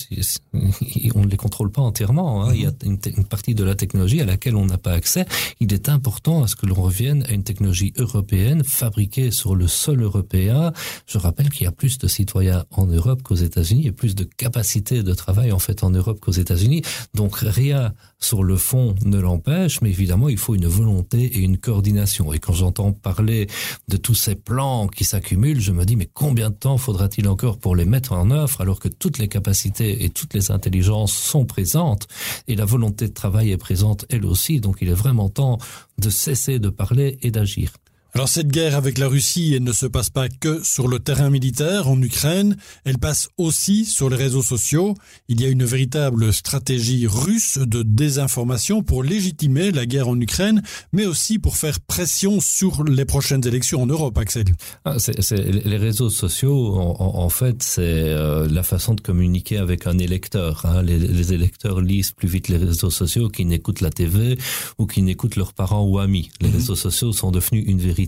on 1.15 1.21
ne 1.25 1.27
les 1.27 1.37
contrôle 1.37 1.71
pas 1.71 1.81
entièrement. 1.81 2.43
Hein. 2.43 2.53
Il 2.55 2.61
y 2.61 2.65
a 2.65 2.73
une, 2.83 2.99
une 3.17 3.25
partie 3.25 3.53
de 3.53 3.63
la 3.63 3.75
technologie 3.75 4.21
à 4.21 4.25
laquelle 4.25 4.55
on 4.55 4.65
n'a 4.65 4.77
pas 4.77 4.93
accès. 4.93 5.25
Il 5.59 5.73
est 5.73 5.89
important 5.89 6.43
à 6.43 6.47
ce 6.47 6.55
que 6.55 6.65
l'on 6.65 6.81
revienne 6.81 7.23
à 7.27 7.33
une 7.33 7.43
technologie 7.43 7.93
européenne 7.97 8.63
fabriquée 8.63 9.31
sur 9.31 9.55
le 9.55 9.67
sol 9.67 10.01
européen. 10.01 10.71
Je 11.05 11.17
rappelle 11.17 11.49
qu'il 11.49 11.65
y 11.65 11.67
a 11.67 11.71
plus 11.71 11.97
de 11.97 12.07
citoyens 12.07 12.65
en 12.71 12.85
Europe 12.85 13.21
qu'aux 13.23 13.35
États-Unis 13.35 13.87
et 13.87 13.91
plus 13.91 14.15
de 14.15 14.23
capacités 14.23 15.03
de 15.03 15.13
travail 15.13 15.51
en 15.51 15.59
fait 15.59 15.83
en 15.83 15.89
Europe 15.89 16.19
qu'aux 16.21 16.31
États-Unis. 16.31 16.81
Donc 17.13 17.37
rien 17.37 17.93
sur 18.19 18.43
le 18.43 18.55
fond 18.55 18.95
ne 19.03 19.19
l'empêche, 19.19 19.81
mais 19.81 19.89
évidemment 19.89 20.29
il 20.29 20.37
faut 20.37 20.55
une 20.55 20.67
volonté 20.67 21.23
et 21.23 21.39
une 21.39 21.57
coordination. 21.57 22.31
Et 22.33 22.39
quand 22.39 22.53
j'entends 22.53 22.93
parler 22.93 23.47
de 23.87 23.97
tous 23.97 24.15
ces 24.15 24.35
plans 24.35 24.87
qui 24.87 25.03
s'accumulent, 25.03 25.40
je 25.43 25.71
me 25.71 25.85
dis 25.85 25.95
mais 25.95 26.09
combien 26.11 26.49
de 26.49 26.55
temps 26.55 26.77
faudra-t-il 26.77 27.27
encore 27.27 27.57
pour 27.57 27.75
les 27.75 27.85
mettre 27.85 28.13
en 28.13 28.29
œuvre 28.31 28.61
alors 28.61 28.79
que 28.79 28.87
toutes 28.87 29.17
les 29.17 29.27
capacités 29.27 30.03
et 30.03 30.09
toutes 30.09 30.33
les 30.33 30.51
intelligences 30.51 31.13
sont 31.13 31.45
présentes 31.45 32.07
et 32.47 32.55
la 32.55 32.65
volonté 32.65 33.07
de 33.07 33.13
travail 33.13 33.51
est 33.51 33.57
présente 33.57 34.05
elle 34.09 34.25
aussi. 34.25 34.59
Donc 34.61 34.77
il 34.81 34.89
est 34.89 34.93
vraiment 34.93 35.29
temps 35.29 35.57
de 35.97 36.09
cesser 36.09 36.59
de 36.59 36.69
parler 36.69 37.17
et 37.21 37.31
d'agir. 37.31 37.73
Alors 38.13 38.27
cette 38.27 38.49
guerre 38.49 38.75
avec 38.75 38.97
la 38.97 39.07
Russie, 39.07 39.53
elle 39.55 39.63
ne 39.63 39.71
se 39.71 39.85
passe 39.85 40.09
pas 40.09 40.27
que 40.27 40.61
sur 40.65 40.89
le 40.89 40.99
terrain 40.99 41.29
militaire 41.29 41.87
en 41.87 42.01
Ukraine, 42.01 42.57
elle 42.83 42.97
passe 42.97 43.29
aussi 43.37 43.85
sur 43.85 44.09
les 44.09 44.17
réseaux 44.17 44.41
sociaux. 44.41 44.95
Il 45.29 45.39
y 45.39 45.45
a 45.45 45.47
une 45.47 45.63
véritable 45.63 46.33
stratégie 46.33 47.07
russe 47.07 47.57
de 47.57 47.83
désinformation 47.83 48.83
pour 48.83 49.03
légitimer 49.03 49.71
la 49.71 49.85
guerre 49.85 50.09
en 50.09 50.19
Ukraine, 50.19 50.61
mais 50.91 51.05
aussi 51.05 51.39
pour 51.39 51.55
faire 51.55 51.79
pression 51.79 52.41
sur 52.41 52.83
les 52.83 53.05
prochaines 53.05 53.47
élections 53.47 53.81
en 53.81 53.85
Europe, 53.85 54.17
Axel. 54.17 54.43
Ah, 54.83 54.99
c 54.99 55.13
est, 55.17 55.21
c 55.21 55.35
est, 55.35 55.65
les 55.65 55.77
réseaux 55.77 56.09
sociaux, 56.09 56.75
en, 56.75 57.15
en 57.15 57.29
fait, 57.29 57.63
c'est 57.63 57.81
euh, 57.81 58.45
la 58.51 58.63
façon 58.63 58.93
de 58.93 58.99
communiquer 58.99 59.57
avec 59.57 59.87
un 59.87 59.97
électeur. 59.97 60.65
Hein. 60.65 60.83
Les, 60.83 60.99
les 60.99 61.31
électeurs 61.31 61.79
lisent 61.79 62.11
plus 62.11 62.27
vite 62.27 62.49
les 62.49 62.57
réseaux 62.57 62.89
sociaux 62.89 63.29
qu'ils 63.29 63.47
n'écoutent 63.47 63.79
la 63.79 63.89
TV 63.89 64.37
ou 64.77 64.85
qu'ils 64.85 65.05
n'écoutent 65.05 65.37
leurs 65.37 65.53
parents 65.53 65.85
ou 65.87 65.97
amis. 65.97 66.29
Les 66.41 66.49
-hmm. 66.49 66.53
réseaux 66.53 66.75
sociaux 66.75 67.13
sont 67.13 67.31
devenus 67.31 67.63
une 67.65 67.79
vérité 67.79 68.00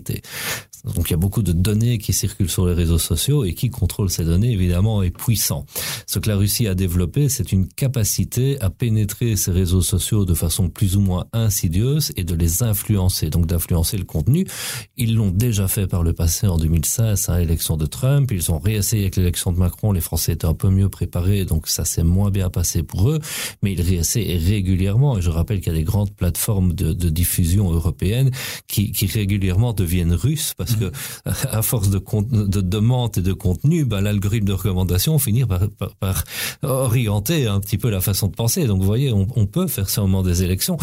Donc 0.84 1.08
il 1.08 1.12
y 1.12 1.14
a 1.14 1.18
beaucoup 1.18 1.42
de 1.42 1.52
données 1.52 1.98
qui 1.98 2.12
circulent 2.12 2.50
sur 2.50 2.66
les 2.66 2.74
réseaux 2.74 2.98
sociaux 2.98 3.44
et 3.44 3.54
qui 3.54 3.70
contrôle 3.70 4.10
ces 4.10 4.24
données 4.24 4.52
évidemment 4.52 5.02
est 5.02 5.10
puissant. 5.10 5.64
Ce 6.06 6.18
que 6.18 6.28
la 6.28 6.36
Russie 6.36 6.68
a 6.68 6.74
développé, 6.74 7.28
c'est 7.30 7.52
une 7.52 7.66
capacité 7.66 8.60
à 8.60 8.68
pénétrer 8.68 9.36
ces 9.36 9.50
réseaux 9.50 9.80
sociaux 9.80 10.26
de 10.26 10.34
façon 10.34 10.68
plus 10.68 10.96
ou 10.96 11.00
moins 11.00 11.26
insidieuse 11.32 12.12
et 12.16 12.24
de 12.24 12.34
les 12.34 12.62
influencer, 12.62 13.30
donc 13.30 13.46
d'influencer 13.46 13.96
le 13.96 14.04
contenu. 14.04 14.46
Ils 14.96 15.14
l'ont 15.14 15.30
déjà 15.30 15.68
fait 15.68 15.86
par 15.86 16.02
le 16.02 16.12
passé 16.12 16.46
en 16.46 16.58
2016 16.58 17.30
à 17.30 17.38
l'élection 17.38 17.78
de 17.78 17.86
Trump, 17.86 18.30
ils 18.30 18.52
ont 18.52 18.58
réessayé 18.58 19.04
avec 19.04 19.16
l'élection 19.16 19.52
de 19.52 19.58
Macron, 19.58 19.92
les 19.92 20.02
Français 20.02 20.32
étaient 20.32 20.46
un 20.46 20.54
peu 20.54 20.68
mieux 20.68 20.90
préparés, 20.90 21.46
donc 21.46 21.68
ça 21.68 21.86
s'est 21.86 22.04
moins 22.04 22.30
bien 22.30 22.50
passé 22.50 22.82
pour 22.82 23.10
eux, 23.10 23.20
mais 23.62 23.72
ils 23.72 23.80
réessayent 23.80 24.36
régulièrement. 24.36 25.16
Et 25.16 25.22
je 25.22 25.30
rappelle 25.30 25.60
qu'il 25.60 25.72
y 25.72 25.76
a 25.76 25.78
des 25.78 25.84
grandes 25.84 26.14
plateformes 26.14 26.74
de, 26.74 26.92
diffusion 27.14 27.70
européennes 27.70 28.30
qui 28.66 28.92
régulièrement 29.06 29.72
deviennent 29.84 30.14
russes 30.14 30.52
parce 30.56 30.74
que 30.76 30.90
à 31.24 31.62
force 31.62 31.90
de, 31.90 32.00
de 32.00 32.60
demande 32.60 33.18
et 33.18 33.20
de 33.20 33.32
contenu, 33.32 33.84
bah, 33.84 34.00
l'algorithme 34.00 34.46
de 34.46 34.52
recommandation 34.52 35.18
finit 35.18 35.44
par, 35.44 35.68
par, 35.78 35.94
par, 35.96 36.24
orienter 36.62 37.46
un 37.46 37.60
petit 37.60 37.78
peu 37.78 37.90
la 37.90 38.00
façon 38.00 38.28
de 38.28 38.34
penser. 38.34 38.66
Donc 38.66 38.80
vous 38.80 38.86
voyez, 38.86 39.12
on, 39.12 39.26
on 39.36 39.46
peut 39.46 39.66
faire 39.66 39.88
ça 39.90 40.02
au 40.02 40.06
moment 40.06 40.22
des 40.22 40.42
élections. 40.42 40.76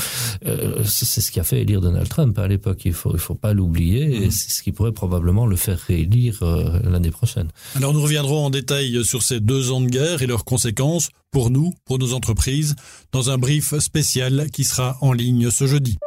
Euh, 0.45 0.83
c'est 0.85 1.21
ce 1.21 1.31
qui 1.31 1.39
a 1.39 1.43
fait 1.43 1.61
élire 1.61 1.81
Donald 1.81 2.07
Trump 2.07 2.37
à 2.39 2.47
l'époque. 2.47 2.81
Il 2.85 2.93
faut 2.93 3.13
il 3.13 3.19
faut 3.19 3.35
pas 3.35 3.53
l'oublier. 3.53 4.23
Et 4.23 4.31
c'est 4.31 4.51
ce 4.51 4.63
qui 4.63 4.71
pourrait 4.71 4.91
probablement 4.91 5.45
le 5.45 5.55
faire 5.55 5.79
réélire 5.79 6.39
euh, 6.43 6.79
l'année 6.83 7.11
prochaine. 7.11 7.49
Alors 7.75 7.93
nous 7.93 8.01
reviendrons 8.01 8.45
en 8.45 8.49
détail 8.49 9.03
sur 9.03 9.23
ces 9.23 9.39
deux 9.39 9.71
ans 9.71 9.81
de 9.81 9.87
guerre 9.87 10.21
et 10.21 10.27
leurs 10.27 10.45
conséquences 10.45 11.09
pour 11.31 11.49
nous, 11.49 11.73
pour 11.85 11.97
nos 11.97 12.13
entreprises, 12.13 12.75
dans 13.11 13.29
un 13.29 13.37
brief 13.37 13.77
spécial 13.79 14.49
qui 14.51 14.63
sera 14.63 14.97
en 15.01 15.13
ligne 15.13 15.49
ce 15.49 15.65
jeudi. 15.65 15.97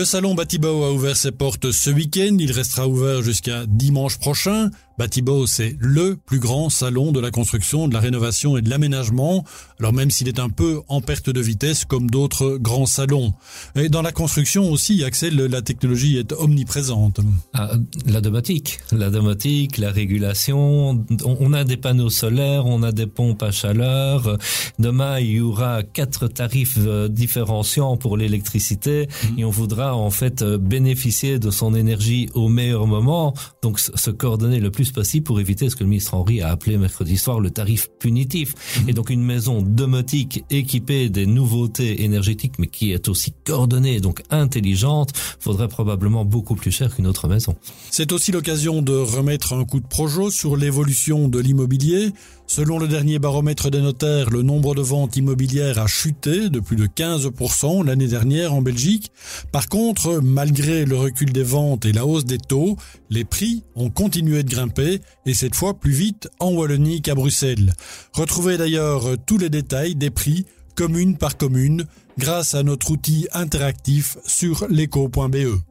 Le 0.00 0.06
salon 0.06 0.34
Batibao 0.34 0.84
a 0.84 0.92
ouvert 0.92 1.14
ses 1.14 1.30
portes 1.30 1.72
ce 1.72 1.90
week-end, 1.90 2.34
il 2.38 2.52
restera 2.52 2.88
ouvert 2.88 3.20
jusqu'à 3.20 3.66
dimanche 3.66 4.16
prochain. 4.18 4.70
Batibo, 5.00 5.46
c'est 5.46 5.78
le 5.78 6.14
plus 6.14 6.40
grand 6.40 6.68
salon 6.68 7.10
de 7.10 7.20
la 7.20 7.30
construction, 7.30 7.88
de 7.88 7.94
la 7.94 8.00
rénovation 8.00 8.58
et 8.58 8.60
de 8.60 8.68
l'aménagement, 8.68 9.46
alors 9.78 9.94
même 9.94 10.10
s'il 10.10 10.28
est 10.28 10.38
un 10.38 10.50
peu 10.50 10.82
en 10.88 11.00
perte 11.00 11.30
de 11.30 11.40
vitesse 11.40 11.86
comme 11.86 12.10
d'autres 12.10 12.58
grands 12.60 12.84
salons. 12.84 13.32
Et 13.76 13.88
dans 13.88 14.02
la 14.02 14.12
construction 14.12 14.70
aussi, 14.70 15.02
Axel, 15.02 15.36
la 15.36 15.62
technologie 15.62 16.18
est 16.18 16.32
omniprésente. 16.32 17.20
Ah, 17.54 17.70
la 18.04 18.20
domotique, 18.20 18.80
la 18.92 19.08
domotique, 19.08 19.78
la 19.78 19.90
régulation, 19.90 21.02
on 21.24 21.52
a 21.54 21.64
des 21.64 21.78
panneaux 21.78 22.10
solaires, 22.10 22.66
on 22.66 22.82
a 22.82 22.92
des 22.92 23.06
pompes 23.06 23.42
à 23.42 23.52
chaleur. 23.52 24.36
Demain, 24.78 25.18
il 25.18 25.30
y 25.30 25.40
aura 25.40 25.82
quatre 25.82 26.28
tarifs 26.28 26.76
euh, 26.76 27.08
différenciants 27.08 27.96
pour 27.96 28.18
l'électricité 28.18 29.08
mmh. 29.08 29.38
et 29.38 29.44
on 29.46 29.50
voudra 29.50 29.96
en 29.96 30.10
fait 30.10 30.42
euh, 30.42 30.58
bénéficier 30.58 31.38
de 31.38 31.50
son 31.50 31.74
énergie 31.74 32.28
au 32.34 32.50
meilleur 32.50 32.86
moment, 32.86 33.32
donc 33.62 33.80
se 33.80 34.10
coordonner 34.10 34.60
le 34.60 34.70
plus 34.70 34.89
plus 34.90 35.00
possible 35.00 35.24
pour 35.24 35.40
éviter 35.40 35.70
ce 35.70 35.76
que 35.76 35.84
le 35.84 35.90
ministre 35.90 36.14
Henry 36.14 36.40
a 36.40 36.48
appelé 36.48 36.76
mercredi 36.76 37.16
soir 37.16 37.40
le 37.40 37.50
tarif 37.50 37.88
punitif. 37.98 38.54
Mmh. 38.54 38.88
Et 38.88 38.92
donc 38.92 39.10
une 39.10 39.22
maison 39.22 39.62
domotique 39.62 40.44
équipée 40.50 41.08
des 41.08 41.26
nouveautés 41.26 42.02
énergétiques, 42.04 42.58
mais 42.58 42.66
qui 42.66 42.92
est 42.92 43.08
aussi 43.08 43.32
coordonnée, 43.44 44.00
donc 44.00 44.22
intelligente, 44.30 45.10
faudrait 45.38 45.68
probablement 45.68 46.24
beaucoup 46.24 46.54
plus 46.54 46.70
cher 46.70 46.94
qu'une 46.94 47.06
autre 47.06 47.28
maison. 47.28 47.56
C'est 47.90 48.12
aussi 48.12 48.32
l'occasion 48.32 48.82
de 48.82 48.92
remettre 48.92 49.52
un 49.52 49.64
coup 49.64 49.80
de 49.80 49.86
projo 49.86 50.30
sur 50.30 50.56
l'évolution 50.56 51.28
de 51.28 51.38
l'immobilier. 51.38 52.10
Selon 52.52 52.80
le 52.80 52.88
dernier 52.88 53.20
baromètre 53.20 53.70
des 53.70 53.80
notaires, 53.80 54.28
le 54.28 54.42
nombre 54.42 54.74
de 54.74 54.82
ventes 54.82 55.16
immobilières 55.16 55.78
a 55.78 55.86
chuté 55.86 56.50
de 56.50 56.58
plus 56.58 56.74
de 56.74 56.86
15% 56.86 57.86
l'année 57.86 58.08
dernière 58.08 58.52
en 58.52 58.60
Belgique. 58.60 59.12
Par 59.52 59.68
contre, 59.68 60.20
malgré 60.20 60.84
le 60.84 60.96
recul 60.96 61.32
des 61.32 61.44
ventes 61.44 61.86
et 61.86 61.92
la 61.92 62.04
hausse 62.04 62.24
des 62.24 62.38
taux, 62.38 62.76
les 63.08 63.24
prix 63.24 63.62
ont 63.76 63.88
continué 63.88 64.42
de 64.42 64.50
grimper 64.50 65.00
et 65.26 65.34
cette 65.34 65.54
fois 65.54 65.74
plus 65.74 65.92
vite 65.92 66.28
en 66.40 66.50
Wallonie 66.50 67.02
qu'à 67.02 67.14
Bruxelles. 67.14 67.72
Retrouvez 68.14 68.56
d'ailleurs 68.56 69.04
tous 69.26 69.38
les 69.38 69.48
détails 69.48 69.94
des 69.94 70.10
prix 70.10 70.44
commune 70.74 71.18
par 71.18 71.36
commune 71.36 71.86
grâce 72.18 72.54
à 72.54 72.64
notre 72.64 72.90
outil 72.90 73.28
interactif 73.32 74.18
sur 74.26 74.66
l'éco.be. 74.68 75.69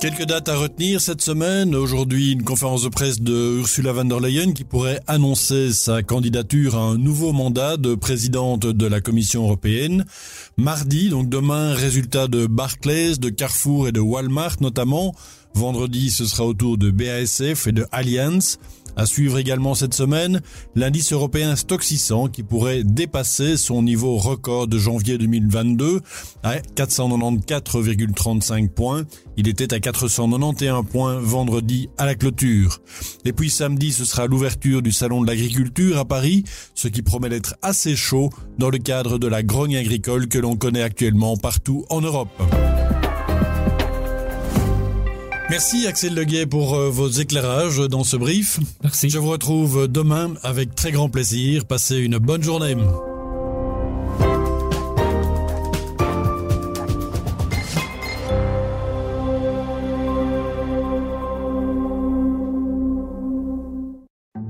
Quelques 0.00 0.24
dates 0.24 0.48
à 0.48 0.56
retenir 0.56 0.98
cette 0.98 1.20
semaine. 1.20 1.74
Aujourd'hui, 1.74 2.32
une 2.32 2.42
conférence 2.42 2.84
de 2.84 2.88
presse 2.88 3.20
de 3.20 3.58
Ursula 3.58 3.92
von 3.92 4.06
der 4.06 4.18
Leyen 4.18 4.52
qui 4.54 4.64
pourrait 4.64 5.02
annoncer 5.06 5.74
sa 5.74 6.02
candidature 6.02 6.74
à 6.74 6.80
un 6.80 6.96
nouveau 6.96 7.34
mandat 7.34 7.76
de 7.76 7.94
présidente 7.94 8.64
de 8.64 8.86
la 8.86 9.02
Commission 9.02 9.42
européenne. 9.42 10.06
Mardi, 10.56 11.10
donc 11.10 11.28
demain, 11.28 11.74
résultat 11.74 12.28
de 12.28 12.46
Barclays, 12.46 13.18
de 13.18 13.28
Carrefour 13.28 13.88
et 13.88 13.92
de 13.92 14.00
Walmart 14.00 14.56
notamment. 14.62 15.14
Vendredi, 15.52 16.10
ce 16.10 16.24
sera 16.24 16.46
au 16.46 16.54
tour 16.54 16.78
de 16.78 16.90
BASF 16.90 17.66
et 17.66 17.72
de 17.72 17.84
Allianz. 17.92 18.58
À 18.96 19.06
suivre 19.06 19.38
également 19.38 19.74
cette 19.74 19.94
semaine, 19.94 20.40
l'indice 20.74 21.12
européen 21.12 21.56
Stock 21.56 21.82
600 21.82 22.28
qui 22.28 22.42
pourrait 22.42 22.84
dépasser 22.84 23.56
son 23.56 23.82
niveau 23.82 24.16
record 24.16 24.68
de 24.68 24.78
janvier 24.78 25.18
2022 25.18 26.00
à 26.42 26.58
494,35 26.58 28.68
points. 28.68 29.04
Il 29.36 29.48
était 29.48 29.72
à 29.72 29.80
491 29.80 30.84
points 30.86 31.18
vendredi 31.20 31.88
à 31.98 32.06
la 32.06 32.14
clôture. 32.14 32.80
Et 33.24 33.32
puis 33.32 33.50
samedi, 33.50 33.92
ce 33.92 34.04
sera 34.04 34.26
l'ouverture 34.26 34.82
du 34.82 34.92
salon 34.92 35.22
de 35.22 35.26
l'agriculture 35.26 35.98
à 35.98 36.04
Paris, 36.04 36.44
ce 36.74 36.88
qui 36.88 37.02
promet 37.02 37.28
d'être 37.28 37.54
assez 37.62 37.96
chaud 37.96 38.30
dans 38.58 38.70
le 38.70 38.78
cadre 38.78 39.18
de 39.18 39.26
la 39.26 39.42
grogne 39.42 39.76
agricole 39.76 40.28
que 40.28 40.38
l'on 40.38 40.56
connaît 40.56 40.82
actuellement 40.82 41.36
partout 41.36 41.84
en 41.88 42.00
Europe. 42.00 42.30
Merci 45.50 45.88
Axel 45.88 46.14
Leguet 46.14 46.46
pour 46.46 46.76
euh, 46.76 46.90
vos 46.90 47.08
éclairages 47.08 47.78
dans 47.78 48.04
ce 48.04 48.16
brief. 48.16 48.60
Merci. 48.84 49.10
Je 49.10 49.18
vous 49.18 49.30
retrouve 49.30 49.88
demain 49.88 50.34
avec 50.44 50.76
très 50.76 50.92
grand 50.92 51.08
plaisir. 51.08 51.64
Passez 51.64 51.96
une 51.96 52.18
bonne 52.18 52.44
journée. 52.44 52.76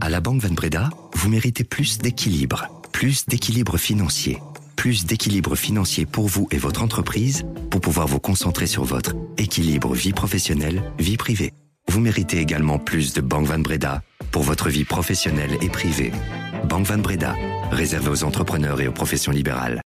À 0.03 0.11
la 0.11 0.21
Banque 0.21 0.43
Van 0.43 0.53
Breda, 0.53 0.91
vous 1.15 1.31
méritez 1.31 1.65
plus 1.65 1.97
d'équilibre, 1.97 2.67
plus 2.93 3.25
d'équilibre 3.25 3.79
financier, 3.79 4.39
plus 4.81 5.05
d'équilibre 5.05 5.57
financier 5.57 6.07
pour 6.07 6.27
vous 6.27 6.49
et 6.51 6.57
votre 6.57 6.83
entreprise 6.83 7.45
pour 7.71 7.83
pouvoir 7.83 8.07
vous 8.07 8.19
concentrer 8.19 8.67
sur 8.67 8.83
votre 8.83 9.13
équilibre 9.37 9.93
vie 9.93 10.15
professionnelle, 10.15 10.83
vie 10.99 11.19
privée. 11.19 11.53
Vous 11.89 12.01
méritez 12.01 12.39
également 12.39 12.79
plus 12.79 13.13
de 13.13 13.21
Banque 13.21 13.45
Van 13.45 13.59
Breda 13.59 14.03
pour 14.33 14.43
votre 14.43 14.71
vie 14.71 14.87
professionnelle 14.87 15.59
et 15.61 15.69
privée. 15.69 16.13
Banque 16.65 16.87
Van 16.87 16.97
Breda, 16.97 17.37
réservée 17.71 18.09
aux 18.09 18.25
entrepreneurs 18.25 18.81
et 18.81 18.89
aux 18.89 18.93
professions 18.93 19.33
libérales. 19.33 19.77